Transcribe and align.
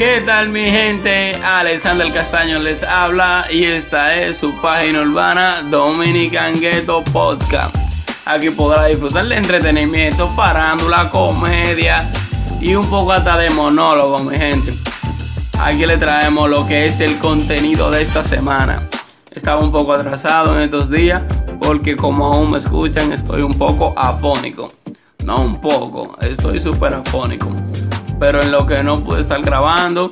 ¿Qué 0.00 0.22
tal 0.22 0.48
mi 0.48 0.64
gente? 0.64 1.34
Alexander 1.44 2.10
Castaño 2.10 2.58
les 2.58 2.82
habla 2.82 3.46
y 3.50 3.64
esta 3.64 4.14
es 4.16 4.38
su 4.38 4.58
página 4.62 5.02
urbana 5.02 5.60
Dominican 5.70 6.58
Ghetto 6.58 7.04
Podcast. 7.04 7.76
Aquí 8.24 8.48
podrá 8.48 8.86
disfrutar 8.86 9.26
de 9.26 9.36
entretenimiento, 9.36 10.26
farándula, 10.30 11.10
comedia 11.10 12.10
y 12.62 12.74
un 12.74 12.88
poco 12.88 13.12
hasta 13.12 13.36
de 13.36 13.50
monólogo 13.50 14.20
mi 14.20 14.38
gente. 14.38 14.74
Aquí 15.58 15.84
le 15.84 15.98
traemos 15.98 16.48
lo 16.48 16.66
que 16.66 16.86
es 16.86 17.00
el 17.00 17.18
contenido 17.18 17.90
de 17.90 18.00
esta 18.00 18.24
semana. 18.24 18.88
Estaba 19.30 19.60
un 19.60 19.70
poco 19.70 19.92
atrasado 19.92 20.56
en 20.56 20.62
estos 20.62 20.90
días 20.90 21.20
porque 21.60 21.94
como 21.94 22.32
aún 22.32 22.52
me 22.52 22.56
escuchan 22.56 23.12
estoy 23.12 23.42
un 23.42 23.58
poco 23.58 23.92
afónico. 23.98 24.72
No 25.26 25.42
un 25.42 25.60
poco, 25.60 26.16
estoy 26.22 26.58
súper 26.58 26.94
afónico 26.94 27.54
pero 28.20 28.42
en 28.42 28.52
lo 28.52 28.66
que 28.66 28.84
no 28.84 29.02
pude 29.02 29.22
estar 29.22 29.40
grabando, 29.40 30.10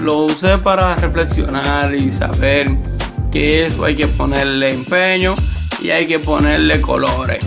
lo 0.00 0.24
usé 0.24 0.58
para 0.58 0.96
reflexionar 0.96 1.94
y 1.94 2.08
saber 2.10 2.74
que 3.30 3.66
eso 3.66 3.84
hay 3.84 3.94
que 3.94 4.06
ponerle 4.06 4.70
empeño 4.70 5.34
y 5.80 5.90
hay 5.90 6.06
que 6.06 6.18
ponerle 6.18 6.80
colores. 6.80 7.44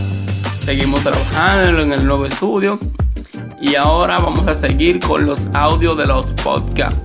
Seguimos 0.60 1.02
trabajando 1.02 1.82
en 1.82 1.91
el 1.91 2.05
nuevo 2.05 2.27
estudio 2.27 2.80
y 3.60 3.76
ahora 3.76 4.20
vamos 4.20 4.48
a 4.48 4.54
seguir 4.54 4.99
con 4.99 5.26
los 5.26 5.48
audios 5.54 5.98
de 5.98 6.05
los 6.05 6.26
podcasts, 6.34 6.99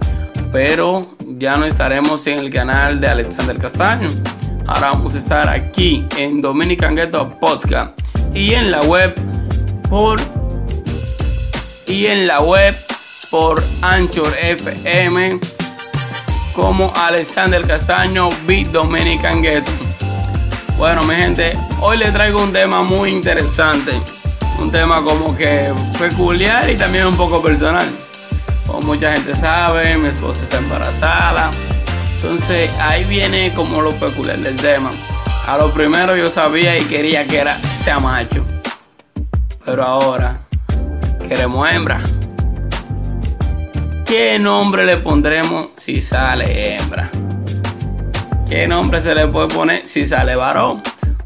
pero 0.52 1.16
ya 1.38 1.56
no 1.56 1.64
estaremos 1.64 2.26
en 2.26 2.38
el 2.38 2.50
canal 2.50 3.00
de 3.00 3.08
Alexander 3.08 3.56
Castaño. 3.56 4.10
Ahora 4.66 4.90
vamos 4.90 5.14
a 5.14 5.18
estar 5.18 5.48
aquí 5.48 6.06
en 6.18 6.42
Dominican 6.42 6.94
Ghetto 6.94 7.28
Podcast 7.40 7.98
y 8.34 8.52
en 8.52 8.70
la 8.70 8.82
web 8.82 9.14
por 9.88 10.20
y 11.86 12.06
en 12.06 12.26
la 12.26 12.40
web 12.40 12.76
por 13.30 13.62
Anchor 13.82 14.34
FM 14.40 15.40
como 16.54 16.92
Alexander 16.94 17.66
Castaño 17.66 18.30
Beat 18.46 18.68
Dominican 18.68 19.42
Ghetto. 19.42 19.70
Bueno, 20.78 21.02
mi 21.04 21.14
gente, 21.14 21.56
hoy 21.80 21.98
les 21.98 22.12
traigo 22.12 22.42
un 22.42 22.52
tema 22.52 22.82
muy 22.82 23.10
interesante. 23.10 23.92
Un 24.58 24.70
tema 24.70 25.02
como 25.02 25.36
que 25.36 25.72
peculiar 25.98 26.70
y 26.70 26.76
también 26.76 27.06
un 27.06 27.16
poco 27.16 27.42
personal. 27.42 27.86
Como 28.66 28.80
mucha 28.80 29.12
gente 29.12 29.34
sabe, 29.34 29.96
mi 29.96 30.08
esposa 30.08 30.42
está 30.42 30.58
embarazada. 30.58 31.50
Entonces 32.16 32.70
ahí 32.78 33.04
viene 33.04 33.52
como 33.52 33.82
lo 33.82 33.92
peculiar 33.92 34.38
del 34.38 34.56
tema. 34.56 34.90
A 35.46 35.58
lo 35.58 35.72
primero 35.72 36.16
yo 36.16 36.30
sabía 36.30 36.78
y 36.78 36.84
quería 36.84 37.26
que 37.26 37.38
era 37.38 37.58
sea 37.58 37.98
macho. 37.98 38.44
Pero 39.64 39.82
ahora 39.82 40.43
queremos 41.28 41.68
hembra. 41.70 42.02
¿Qué 44.04 44.38
nombre 44.38 44.84
le 44.84 44.98
pondremos 44.98 45.68
si 45.76 46.00
sale 46.00 46.76
hembra? 46.76 47.10
¿Qué 48.48 48.66
nombre 48.66 49.00
se 49.00 49.14
le 49.14 49.26
puede 49.28 49.48
poner 49.48 49.86
si 49.86 50.06
sale 50.06 50.36
varón? 50.36 50.82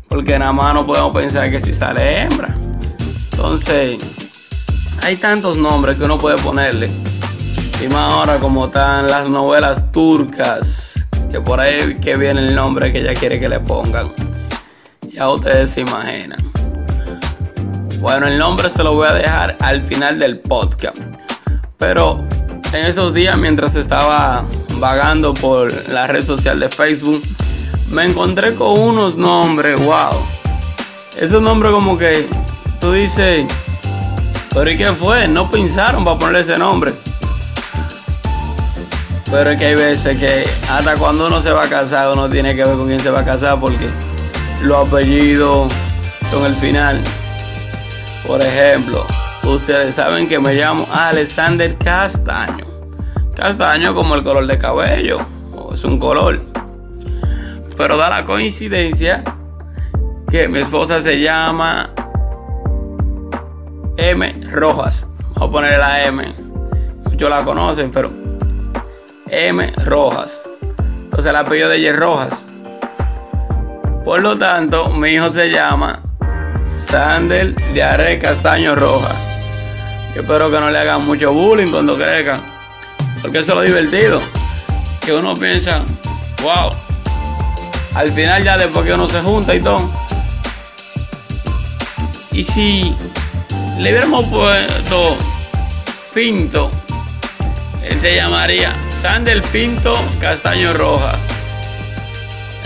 Porque 0.09 0.39
nada 0.39 0.53
más 0.53 0.73
no 0.75 0.87
podemos 0.87 1.13
pensar 1.13 1.51
que 1.51 1.61
si 1.61 1.75
sale 1.75 2.23
hembra. 2.23 2.55
Entonces, 3.33 3.99
hay 5.03 5.17
tantos 5.17 5.57
nombres 5.57 5.97
que 5.97 6.05
uno 6.05 6.19
puede 6.19 6.39
ponerle. 6.39 6.91
Y 7.83 7.89
más 7.89 8.12
ahora 8.12 8.39
como 8.39 8.67
están 8.67 9.09
las 9.09 9.29
novelas 9.29 9.93
turcas, 9.93 11.07
que 11.31 11.41
por 11.41 11.61
ahí 11.61 11.99
que 12.01 12.17
viene 12.17 12.41
el 12.41 12.55
nombre 12.55 12.93
que 12.93 13.01
ella 13.01 13.15
quiere 13.15 13.39
que 13.39 13.49
le 13.49 13.61
pongan. 13.61 14.12
Ya 15.12 15.29
ustedes 15.29 15.71
se 15.71 15.83
imaginan. 15.83 16.48
Bueno, 18.01 18.29
el 18.29 18.39
nombre 18.39 18.71
se 18.71 18.85
lo 18.85 18.95
voy 18.95 19.09
a 19.09 19.13
dejar 19.13 19.57
al 19.61 19.83
final 19.83 20.21
del 20.21 20.39
podcast. 20.39 20.97
Pero 21.79 22.25
en 22.73 22.87
esos 22.87 23.13
días, 23.13 23.37
mientras 23.37 23.75
estaba 23.75 24.45
vagando 24.79 25.35
por 25.35 25.89
la 25.89 26.07
red 26.07 26.25
social 26.25 26.61
de 26.61 26.69
Facebook, 26.69 27.23
me 27.91 28.05
encontré 28.05 28.55
con 28.55 28.79
unos 28.79 29.17
nombres, 29.17 29.85
wow. 29.85 30.13
Esos 31.19 31.43
nombres 31.43 31.72
como 31.72 31.99
que 31.99 32.28
tú 32.81 32.93
dices, 32.93 33.47
pero 34.55 34.71
¿y 34.71 34.78
qué 34.78 34.93
fue? 34.93 35.27
No 35.27 35.51
pensaron 35.51 36.05
para 36.05 36.19
ponerle 36.19 36.41
ese 36.41 36.56
nombre. 36.56 36.95
Pero 39.28 39.51
es 39.51 39.59
que 39.59 39.67
hay 39.67 39.75
veces 39.75 40.17
que 40.19 40.49
hasta 40.71 40.95
cuando 40.95 41.27
uno 41.27 41.41
se 41.41 41.51
va 41.51 41.65
a 41.65 41.69
casar, 41.69 42.12
uno 42.12 42.28
tiene 42.28 42.55
que 42.55 42.65
ver 42.65 42.77
con 42.77 42.87
quién 42.87 43.01
se 43.01 43.11
va 43.11 43.21
a 43.21 43.25
casar 43.25 43.59
porque 43.59 43.89
los 44.62 44.87
apellidos 44.87 45.72
son 46.31 46.45
el 46.45 46.55
final. 46.61 47.03
Por 48.28 48.43
ejemplo, 48.43 49.06
ustedes 49.43 49.94
saben 49.94 50.28
que 50.28 50.39
me 50.39 50.53
llamo 50.53 50.87
Alexander 50.93 51.75
Castaño. 51.78 52.66
Castaño 53.34 53.94
como 53.94 54.16
el 54.16 54.22
color 54.22 54.47
de 54.47 54.59
cabello, 54.59 55.21
es 55.72 55.83
un 55.83 55.99
color. 55.99 56.43
Pero 57.78 57.97
da 57.97 58.11
la 58.11 58.27
coincidencia 58.27 59.25
que 60.31 60.47
mi 60.47 60.59
esposa 60.59 61.00
se 61.00 61.19
llama 61.19 61.89
M 63.97 64.41
Rojas. 64.53 65.09
Vamos 65.34 65.49
a 65.49 65.50
ponerle 65.50 65.78
la 65.78 66.05
M. 66.05 66.25
Muchos 67.05 67.31
la 67.31 67.43
conocen, 67.47 67.91
pero 67.91 68.10
M 69.31 69.72
Rojas. 69.87 70.50
Entonces 71.05 71.31
el 71.31 71.37
apellido 71.37 71.71
de 71.71 71.77
ella 71.78 71.91
es 71.93 71.97
Rojas. 71.97 72.47
Por 74.05 74.21
lo 74.21 74.37
tanto, 74.37 74.91
mi 74.91 75.12
hijo 75.12 75.31
se 75.31 75.50
llama 75.50 76.03
Sander 76.69 77.55
Diarre 77.73 78.19
Castaño 78.19 78.75
Roja. 78.75 79.15
Yo 80.15 80.21
espero 80.21 80.51
que 80.51 80.61
no 80.61 80.71
le 80.71 80.79
hagan 80.79 81.05
mucho 81.05 81.33
bullying 81.33 81.71
cuando 81.71 81.97
crezcan. 81.97 82.45
Porque 83.23 83.39
eso 83.39 83.53
es 83.53 83.56
lo 83.56 83.62
divertido. 83.62 84.21
Que 85.01 85.12
uno 85.12 85.34
piensa, 85.34 85.83
wow. 86.43 86.71
Al 87.95 88.12
final 88.12 88.45
ya 88.45 88.59
después 88.59 88.87
que 88.87 88.93
uno 88.93 89.07
se 89.07 89.21
junta 89.21 89.55
y 89.55 89.61
todo. 89.61 89.91
Y 92.33 92.45
si 92.45 92.95
le 93.78 93.91
hubiéramos 93.91 94.27
puesto 94.27 95.17
Pinto, 96.15 96.71
él 97.83 98.01
se 98.01 98.15
llamaría 98.15 98.75
Sander 99.01 99.43
Pinto 99.43 99.97
Castaño 100.21 100.75
Roja. 100.75 101.19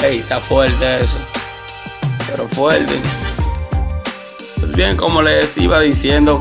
Ey, 0.02 0.18
está 0.18 0.40
fuerte 0.40 1.04
eso. 1.04 1.18
Pero 2.28 2.48
fuerte 2.48 3.00
bien, 4.72 4.96
como 4.96 5.22
les 5.22 5.56
iba 5.58 5.80
diciendo, 5.80 6.40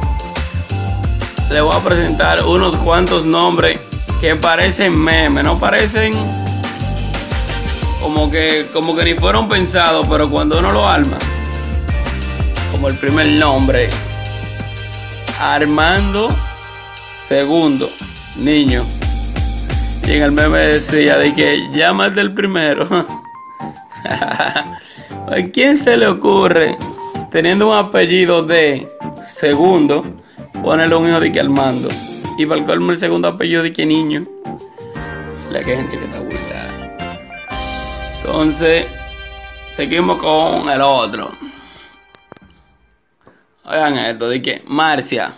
le 1.49 1.61
voy 1.61 1.75
a 1.75 1.79
presentar 1.79 2.45
unos 2.45 2.75
cuantos 2.77 3.25
nombres 3.25 3.79
que 4.19 4.35
parecen 4.35 4.97
memes, 4.97 5.43
no 5.43 5.59
parecen 5.59 6.13
como 7.99 8.31
que, 8.31 8.67
como 8.73 8.95
que 8.95 9.03
ni 9.05 9.13
fueron 9.13 9.47
pensados, 9.47 10.05
pero 10.09 10.29
cuando 10.29 10.59
uno 10.59 10.71
lo 10.71 10.87
arma, 10.87 11.17
como 12.71 12.87
el 12.87 12.95
primer 12.95 13.27
nombre, 13.27 13.89
Armando 15.39 16.35
Segundo, 17.31 17.89
niño. 18.35 18.83
Y 20.05 20.11
en 20.11 20.21
el 20.23 20.33
meme 20.33 20.59
decía 20.59 21.15
de 21.17 21.33
que 21.33 21.69
llamas 21.71 22.13
del 22.13 22.33
primero. 22.33 22.89
¿A 24.03 25.35
quién 25.53 25.77
se 25.77 25.95
le 25.95 26.07
ocurre 26.07 26.77
teniendo 27.31 27.69
un 27.69 27.75
apellido 27.75 28.43
de 28.43 28.91
segundo, 29.25 30.03
ponerle 30.61 30.95
un 30.95 31.09
hijo 31.09 31.19
de 31.19 31.31
que 31.31 31.39
Armando. 31.39 31.89
Y 32.37 32.45
para 32.45 32.59
el 32.59 32.65
colmo 32.65 32.91
el 32.91 32.97
segundo 32.97 33.27
apellido 33.29 33.63
de 33.63 33.73
que 33.73 33.85
niño. 33.85 34.27
La 35.49 35.59
que 35.61 35.75
gente 35.75 35.97
que 35.97 36.05
está 36.05 36.19
burlada. 36.19 36.97
Entonces, 38.17 38.85
seguimos 39.75 40.17
con 40.17 40.69
el 40.69 40.81
otro. 40.81 41.31
Oigan 43.65 43.97
esto, 43.97 44.29
de 44.29 44.41
que 44.41 44.63
Marcia. 44.67 45.33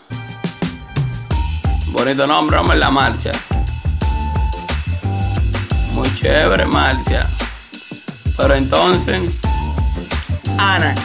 Bonito 1.92 2.26
nombre, 2.26 2.58
hombre, 2.58 2.78
la 2.78 2.90
Marcia. 2.90 3.32
Muy 5.94 6.14
chévere, 6.16 6.66
Marcia. 6.66 7.28
Pero 8.36 8.56
entonces, 8.56 9.22
Ana 10.58 10.96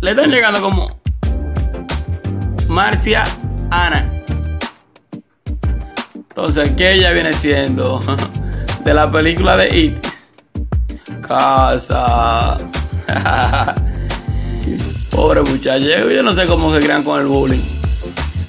le 0.00 0.10
están 0.12 0.30
llegando 0.30 0.62
como 0.62 0.98
Marcia 2.68 3.24
Ana. 3.70 4.10
Entonces, 6.14 6.72
¿qué 6.76 6.92
ella 6.92 7.12
viene 7.12 7.32
siendo? 7.34 8.00
De 8.84 8.94
la 8.94 9.10
película 9.10 9.56
de 9.58 9.78
It. 9.78 10.06
Casa. 11.20 12.56
Pobre 15.10 15.42
muchacho, 15.42 15.84
yo 15.84 16.22
no 16.22 16.32
sé 16.32 16.46
cómo 16.46 16.72
se 16.72 16.80
crean 16.80 17.02
con 17.02 17.20
el 17.20 17.26
bullying. 17.26 17.60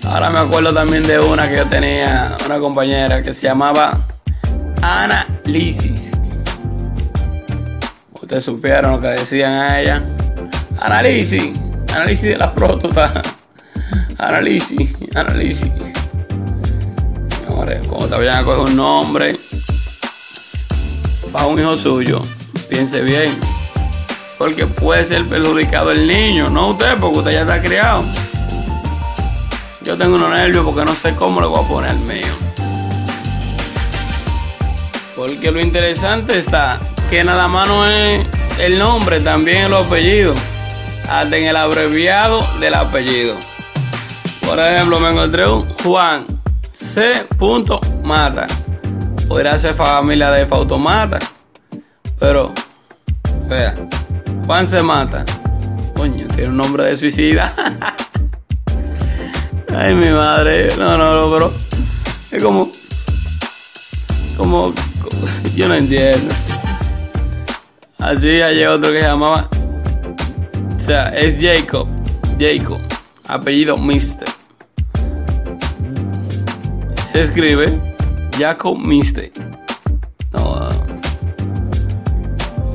Ahora 0.06 0.29
me 0.29 0.39
acuerdo 0.39 0.73
también 0.73 1.06
de 1.06 1.19
una 1.19 1.50
que 1.50 1.57
yo 1.57 1.65
tenía, 1.65 2.38
una 2.45 2.59
compañera 2.59 3.21
que 3.21 3.33
se 3.33 3.47
llamaba 3.47 4.07
Ana 4.81 5.27
Lisis. 5.44 6.21
Ustedes 8.21 8.45
supieron 8.45 8.94
lo 8.94 9.00
que 9.01 9.07
decían 9.07 9.51
a 9.51 9.81
ella. 9.81 10.01
Análisis, 10.81 11.54
análisis 11.94 12.24
de 12.24 12.38
la 12.38 12.51
próstata. 12.51 13.22
Análisis, 14.18 14.95
análisis. 15.13 15.72
señores. 17.45 17.86
Cuando 17.88 18.07
te 18.07 18.16
vayan 18.16 18.39
a 18.39 18.44
coger 18.44 18.60
un 18.62 18.75
nombre 18.75 19.39
para 21.31 21.45
un 21.45 21.60
hijo 21.60 21.78
suyo, 21.78 22.24
piense 22.68 23.01
bien. 23.01 23.38
Porque 24.39 24.66
puede 24.66 25.06
ser 25.06 25.24
perjudicado 25.28 25.92
el 25.92 26.07
niño, 26.07 26.50
no 26.50 26.69
usted, 26.69 26.98
porque 26.98 27.19
usted 27.19 27.31
ya 27.31 27.42
está 27.42 27.62
criado. 27.62 28.04
Yo 29.83 29.95
tengo 29.95 30.16
unos 30.16 30.31
nervios 30.31 30.66
porque 30.66 30.83
no 30.83 30.95
sé 30.95 31.13
cómo 31.13 31.42
le 31.42 31.48
voy 31.48 31.63
a 31.63 31.68
poner 31.68 31.92
al 31.92 32.00
mío. 32.00 32.33
Porque 35.16 35.51
lo 35.51 35.62
interesante 35.62 36.39
está 36.39 36.80
que 37.12 37.24
nada 37.24 37.48
más 37.48 37.68
no 37.68 37.86
es 37.86 38.25
el 38.57 38.80
nombre, 38.80 39.19
también 39.19 39.66
el 39.66 39.75
apellido. 39.75 40.33
Hasta 41.09 41.38
en 41.38 41.45
el 41.45 41.56
abreviado 41.56 42.45
del 42.59 42.74
apellido. 42.74 43.36
Por 44.45 44.59
ejemplo, 44.59 45.00
me 45.00 45.09
encontré 45.09 45.48
un 45.48 45.68
Juan 45.83 46.25
C. 46.69 47.25
Mata. 48.03 48.48
Podría 49.27 49.57
ser 49.57 49.75
familia 49.75 50.31
de 50.31 50.45
Fautomata. 50.45 51.19
Pero, 52.19 52.53
o 53.36 53.45
sea, 53.45 53.75
Juan 54.45 54.68
se 54.68 54.81
mata. 54.81 55.24
Coño, 55.95 56.27
tiene 56.36 56.50
un 56.50 56.57
nombre 56.57 56.83
de 56.86 56.98
suicida. 56.98 57.54
Ay, 59.75 59.94
mi 59.94 60.09
madre. 60.09 60.75
No, 60.77 60.97
no, 60.97 61.15
no, 61.15 61.31
pero 61.31 61.54
es 62.31 62.44
como, 62.44 62.71
como, 64.38 64.74
yo 65.56 65.68
no 65.68 65.75
entiendo. 65.75 66.33
Así 68.00 68.42
hay 68.42 68.63
otro 68.65 68.92
que 68.92 69.00
se 69.00 69.07
llamaba, 69.07 69.47
o 70.81 70.83
sea, 70.83 71.10
es 71.10 71.38
Jacob, 71.39 71.88
Jacob, 72.39 72.80
apellido 73.28 73.78
Mister. 73.78 74.28
Se 77.07 77.22
escribe 77.22 77.80
Jacob 78.36 78.80
Mister. 78.80 79.31
No, 80.33 80.69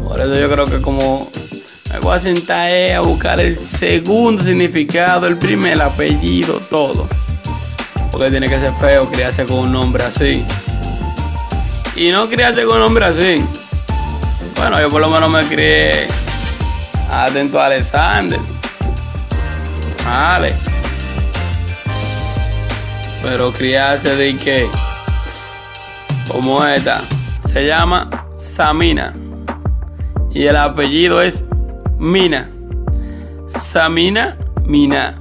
por 0.04 0.20
eso 0.20 0.38
yo 0.38 0.48
creo 0.48 0.66
que 0.66 0.80
como 0.80 1.28
me 1.92 1.98
voy 1.98 2.14
a 2.14 2.20
sentar 2.20 2.70
a 2.92 3.00
buscar 3.00 3.40
el 3.40 3.58
segundo 3.58 4.40
significado, 4.40 5.26
el 5.26 5.36
primer 5.36 5.82
apellido, 5.82 6.60
todo. 6.70 7.08
Porque 8.12 8.30
tiene 8.30 8.48
que 8.48 8.60
ser 8.60 8.72
feo 8.74 9.10
criarse 9.10 9.44
con 9.46 9.58
un 9.58 9.72
nombre 9.72 10.04
así. 10.04 10.44
Y 11.96 12.12
no 12.12 12.28
criarse 12.28 12.64
con 12.64 12.76
un 12.76 12.82
nombre 12.82 13.04
así. 13.04 13.44
Bueno, 14.54 14.80
yo 14.80 14.90
por 14.90 15.00
lo 15.00 15.10
menos 15.10 15.28
me 15.28 15.42
crié 15.42 16.06
atento 17.10 17.58
a 17.60 17.66
Alexander. 17.66 18.38
Vale. 20.04 20.54
Pero 23.22 23.52
criarse 23.52 24.14
de 24.14 24.36
que, 24.36 24.68
como 26.28 26.64
esta, 26.64 27.02
se 27.52 27.66
llama 27.66 28.08
Samina. 28.34 29.14
Y 30.32 30.44
el 30.44 30.56
apellido 30.56 31.20
es 31.22 31.44
Mina. 31.98 32.48
Samina 33.48 34.36
Mina. 34.64 35.14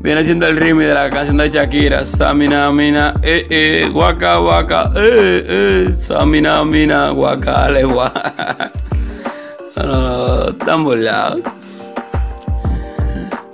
Viene 0.00 0.24
siendo 0.24 0.46
el 0.46 0.56
ritmo 0.56 0.82
de 0.82 0.94
la 0.94 1.10
canción 1.10 1.36
de 1.36 1.50
Shakira. 1.50 2.04
Samina 2.04 2.70
Mina. 2.70 3.14
Eh, 3.22 3.46
eh, 3.48 3.90
guaca, 3.92 4.36
guaca. 4.36 4.92
Eh, 4.96 5.44
eh. 5.88 5.92
Samina 5.92 6.64
Mina. 6.64 7.10
Guaca, 7.10 7.68
le 7.70 7.84
guaca. 7.84 8.72
No, 9.76 10.48
están 10.48 10.84
burlados. 10.84 11.40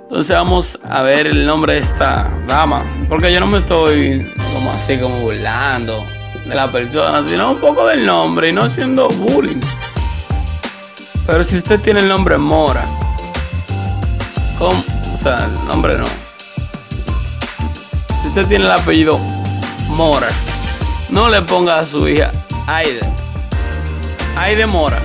Entonces 0.03 0.35
vamos 0.35 0.79
a 0.89 1.01
ver 1.01 1.27
el 1.27 1.45
nombre 1.45 1.73
de 1.73 1.79
esta 1.79 2.31
dama. 2.47 2.85
Porque 3.09 3.33
yo 3.33 3.39
no 3.39 3.47
me 3.47 3.57
estoy 3.57 4.31
como 4.53 4.71
así 4.71 4.97
como 4.97 5.19
burlando 5.21 6.05
de 6.45 6.55
la 6.55 6.71
persona, 6.71 7.23
sino 7.27 7.51
un 7.51 7.59
poco 7.59 7.87
del 7.87 8.05
nombre 8.05 8.49
y 8.49 8.53
no 8.53 8.63
haciendo 8.63 9.09
bullying. 9.09 9.59
Pero 11.25 11.43
si 11.43 11.57
usted 11.57 11.79
tiene 11.81 12.01
el 12.01 12.07
nombre 12.07 12.37
Mora, 12.37 12.85
¿cómo? 14.57 14.83
O 15.13 15.17
sea, 15.17 15.45
el 15.45 15.67
nombre 15.67 15.97
no. 15.97 16.05
Si 18.21 18.27
usted 18.29 18.45
tiene 18.47 18.65
el 18.65 18.71
apellido 18.71 19.17
Mora, 19.89 20.29
no 21.09 21.29
le 21.29 21.41
ponga 21.41 21.79
a 21.79 21.85
su 21.85 22.07
hija 22.07 22.31
Aide. 22.67 23.09
Aide 24.37 24.65
Mora. 24.65 25.01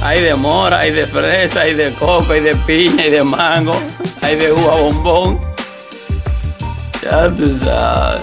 Hay 0.00 0.22
de 0.22 0.34
mora, 0.34 0.78
hay 0.78 0.92
de 0.92 1.06
fresa, 1.06 1.62
hay 1.62 1.74
de 1.74 1.92
coco, 1.94 2.32
hay 2.32 2.40
de 2.40 2.54
piña, 2.54 3.02
hay 3.02 3.10
de 3.10 3.24
mango, 3.24 3.74
hay 4.22 4.36
de 4.36 4.52
uva 4.52 4.76
bombón. 4.76 5.40
Ya 7.02 7.28
tú 7.30 7.56
sabes. 7.56 8.22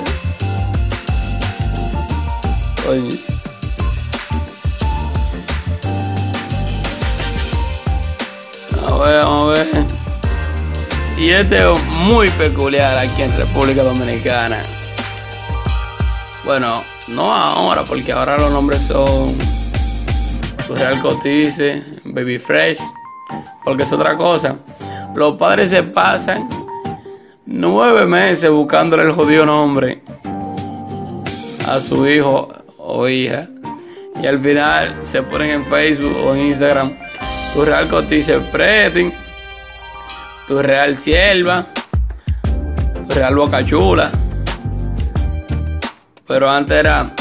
A 8.88 8.94
ver, 8.98 9.22
a 9.22 9.44
ver. 9.46 9.86
Y 11.18 11.30
este 11.30 11.74
es 11.74 11.84
muy 12.00 12.30
peculiar 12.32 12.98
aquí 12.98 13.24
en 13.24 13.36
República 13.36 13.84
Dominicana. 13.84 14.62
Bueno, 16.44 16.84
no 17.08 17.34
ahora, 17.34 17.84
porque 17.84 18.12
ahora 18.12 18.38
los 18.38 18.52
nombres 18.52 18.84
son 18.84 19.36
Real 20.70 21.02
Cotice, 21.02 21.84
Baby 22.04 22.40
Fresh, 22.40 22.80
porque 23.64 23.84
es 23.84 23.94
otra 23.94 24.18
cosa. 24.18 24.58
Los 25.16 25.38
padres 25.38 25.70
se 25.70 25.84
pasan 25.84 26.50
nueve 27.46 28.06
meses 28.06 28.50
buscándole 28.50 29.04
el 29.04 29.12
jodido 29.12 29.46
nombre 29.46 30.02
a 31.68 31.80
su 31.80 32.08
hijo 32.08 32.50
o 32.78 33.08
hija. 33.08 33.48
Y 34.22 34.28
al 34.28 34.40
final 34.40 34.96
se 35.04 35.22
ponen 35.22 35.52
en 35.52 35.66
Facebook 35.66 36.16
o 36.26 36.34
en 36.34 36.48
Instagram. 36.48 36.98
Tu 37.54 37.64
Real 37.64 37.90
Cotice 37.90 38.40
Pretty, 38.40 39.14
tu 40.48 40.62
Real 40.62 40.98
Sierva, 40.98 41.66
tu 42.42 43.14
Real 43.14 43.36
Boca 43.36 43.66
Chula. 43.66 44.12
Pero 46.28 46.50
antes 46.50 46.78
era 46.78 47.12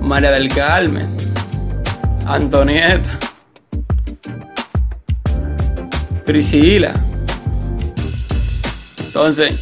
María 0.00 0.30
del 0.30 0.48
Carmen. 0.48 1.31
Antonieta, 2.26 3.18
Priscila. 6.24 6.92
Entonces, 8.98 9.60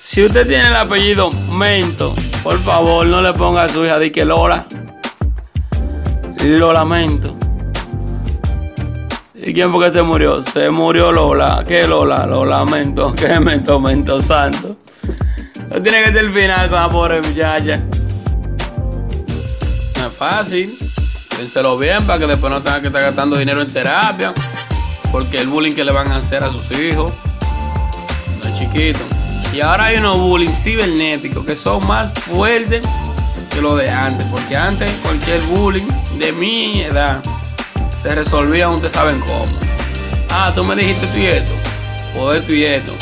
si 0.00 0.24
usted 0.24 0.46
tiene 0.46 0.68
el 0.68 0.76
apellido 0.76 1.30
Mento, 1.50 2.14
por 2.42 2.58
favor 2.60 3.06
no 3.06 3.22
le 3.22 3.32
ponga 3.32 3.64
a 3.64 3.68
su 3.68 3.84
hija 3.84 3.98
de 3.98 4.10
que 4.10 4.24
Lola. 4.24 4.66
Lo 6.42 6.72
lamento. 6.72 7.36
¿Y 9.34 9.52
quién 9.52 9.72
fue 9.72 9.86
que 9.86 9.92
se 9.92 10.02
murió? 10.02 10.40
Se 10.40 10.70
murió 10.70 11.12
Lola. 11.12 11.64
¿Qué 11.66 11.86
Lola? 11.86 12.26
Lo 12.26 12.44
lamento. 12.44 13.14
¿Qué 13.16 13.38
mento, 13.40 13.78
mento 13.78 14.20
santo? 14.22 14.76
No 15.70 15.82
tiene 15.82 16.04
que 16.04 16.12
ser 16.12 16.24
el 16.24 16.32
final 16.32 16.70
con 16.70 16.80
la 16.80 16.88
pobre. 16.88 17.20
No 19.96 20.06
es 20.06 20.14
fácil. 20.18 20.78
Piénselo 21.36 21.76
bien 21.78 22.04
para 22.06 22.18
que 22.18 22.26
después 22.26 22.52
no 22.52 22.62
tenga 22.62 22.80
que 22.80 22.86
estar 22.88 23.02
gastando 23.02 23.36
dinero 23.36 23.60
en 23.62 23.72
terapia. 23.72 24.32
Porque 25.10 25.38
el 25.38 25.48
bullying 25.48 25.72
que 25.72 25.84
le 25.84 25.92
van 25.92 26.10
a 26.12 26.16
hacer 26.16 26.42
a 26.44 26.50
sus 26.50 26.70
hijos 26.72 27.12
no 28.38 28.48
es 28.48 28.58
chiquito. 28.58 29.00
Y 29.52 29.60
ahora 29.60 29.86
hay 29.86 29.96
unos 29.98 30.18
bullying 30.18 30.52
cibernéticos 30.52 31.44
que 31.44 31.56
son 31.56 31.86
más 31.86 32.12
fuertes 32.14 32.82
que 33.50 33.60
lo 33.60 33.76
de 33.76 33.88
antes. 33.90 34.26
Porque 34.28 34.56
antes 34.56 34.90
cualquier 35.02 35.40
bullying 35.42 35.86
de 36.18 36.32
mi 36.32 36.82
edad 36.82 37.22
se 38.02 38.14
resolvía, 38.14 38.68
ustedes 38.68 38.92
saben 38.92 39.20
cómo. 39.20 39.46
Ah, 40.30 40.52
tú 40.54 40.64
me 40.64 40.74
dijiste 40.76 41.06
tú 41.08 41.18
y 41.18 41.26
esto. 41.26 41.54
O 42.18 42.32
esto 42.32 42.52
y 42.52 42.64
esto. 42.64 42.92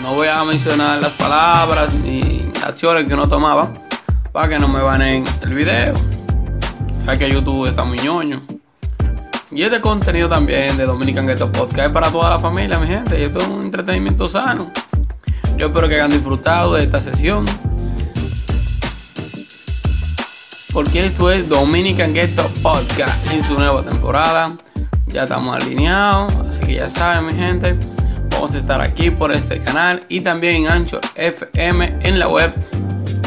No 0.00 0.14
voy 0.14 0.28
a 0.28 0.42
mencionar 0.44 1.00
las 1.00 1.12
palabras 1.12 1.92
ni 1.94 2.44
acciones 2.64 3.06
que 3.06 3.14
no 3.14 3.28
tomaba 3.28 3.72
para 4.32 4.48
que 4.48 4.58
no 4.58 4.66
me 4.66 4.80
banen 4.80 5.24
el 5.42 5.54
video. 5.54 6.11
Sabes 7.04 7.18
que 7.18 7.32
YouTube 7.32 7.66
está 7.66 7.82
muy 7.82 7.98
ñoño. 7.98 8.42
Y 9.50 9.64
este 9.64 9.80
contenido 9.80 10.28
también 10.28 10.76
de 10.76 10.86
Dominican 10.86 11.26
Ghetto 11.26 11.50
Podcast 11.50 11.88
es 11.88 11.92
para 11.92 12.12
toda 12.12 12.30
la 12.30 12.38
familia, 12.38 12.78
mi 12.78 12.86
gente. 12.86 13.18
Y 13.18 13.24
esto 13.24 13.40
es 13.40 13.48
un 13.48 13.62
entretenimiento 13.62 14.28
sano. 14.28 14.70
Yo 15.56 15.66
espero 15.66 15.88
que 15.88 15.96
hayan 15.96 16.12
disfrutado 16.12 16.74
de 16.74 16.84
esta 16.84 17.02
sesión. 17.02 17.44
Porque 20.72 21.04
esto 21.04 21.32
es 21.32 21.48
Dominican 21.48 22.14
Ghetto 22.14 22.48
Podcast 22.62 23.26
en 23.32 23.42
su 23.42 23.54
nueva 23.54 23.82
temporada. 23.82 24.56
Ya 25.08 25.24
estamos 25.24 25.56
alineados, 25.56 26.32
así 26.48 26.60
que 26.66 26.74
ya 26.74 26.88
saben, 26.88 27.26
mi 27.26 27.34
gente. 27.34 27.76
Vamos 28.30 28.54
a 28.54 28.58
estar 28.58 28.80
aquí 28.80 29.10
por 29.10 29.32
este 29.32 29.60
canal 29.60 30.00
y 30.08 30.20
también 30.20 30.64
en 30.64 30.68
Anchor 30.68 31.00
FM 31.16 31.98
en 32.00 32.18
la 32.20 32.28
web 32.28 32.52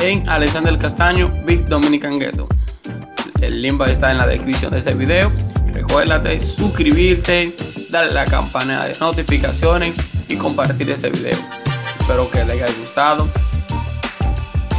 en 0.01 0.27
Alexander 0.29 0.77
Castaño, 0.77 1.29
Big 1.45 1.65
Dominican 1.65 2.17
Ghetto. 2.17 2.47
El 3.41 3.61
link 3.61 3.79
va 3.79 3.87
a 3.87 3.91
estar 3.91 4.11
en 4.11 4.17
la 4.17 4.27
descripción 4.27 4.71
de 4.71 4.79
este 4.79 4.93
video. 4.93 5.31
Recuérdate 5.73 6.43
suscribirte, 6.43 7.55
darle 7.89 8.13
la 8.13 8.25
campana 8.25 8.85
de 8.85 8.97
notificaciones 8.99 9.95
y 10.27 10.35
compartir 10.37 10.89
este 10.89 11.09
video. 11.09 11.37
Espero 11.99 12.29
que 12.29 12.45
les 12.45 12.61
haya 12.61 12.73
gustado 12.79 13.27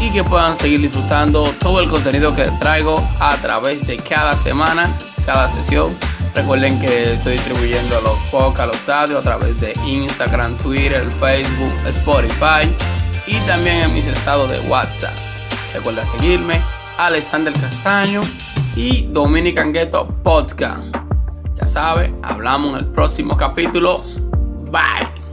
y 0.00 0.10
que 0.10 0.24
puedan 0.24 0.56
seguir 0.56 0.80
disfrutando 0.80 1.52
todo 1.60 1.80
el 1.80 1.90
contenido 1.90 2.34
que 2.34 2.44
traigo 2.58 3.06
a 3.20 3.36
través 3.36 3.86
de 3.86 3.98
cada 3.98 4.36
semana, 4.36 4.90
cada 5.26 5.50
sesión. 5.50 5.94
Recuerden 6.34 6.80
que 6.80 7.14
estoy 7.14 7.34
distribuyendo 7.34 8.00
los 8.00 8.18
podcasts, 8.30 8.76
los 8.78 8.88
audios 8.88 9.20
a 9.20 9.22
través 9.22 9.60
de 9.60 9.72
Instagram, 9.86 10.56
Twitter, 10.58 11.04
Facebook, 11.20 11.72
Spotify 11.86 12.68
y 13.26 13.38
también 13.46 13.76
en 13.76 13.94
mis 13.94 14.06
estados 14.06 14.50
de 14.50 14.60
WhatsApp. 14.60 15.14
Recuerda 15.74 16.04
seguirme, 16.04 16.60
Alexander 16.98 17.52
Castaño 17.54 18.22
y 18.76 19.06
Dominican 19.06 19.72
Ghetto 19.72 20.06
Podcast. 20.22 20.84
Ya 21.56 21.66
sabe, 21.66 22.14
hablamos 22.22 22.74
en 22.78 22.86
el 22.86 22.92
próximo 22.92 23.36
capítulo. 23.36 24.04
Bye. 24.70 25.25